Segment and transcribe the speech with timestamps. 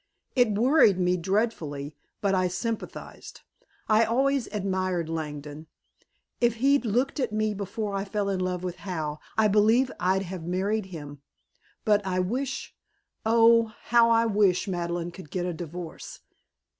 [0.35, 3.41] It worried me dreadfully, but I sympathized
[3.87, 5.67] I always admired Langdon
[6.39, 10.23] if he'd looked at me before I fell in love with Hal I believe I'd
[10.23, 11.21] have married him
[11.85, 12.75] but I wish,
[13.27, 16.21] oh, how I wish, Madeleine could get a divorce."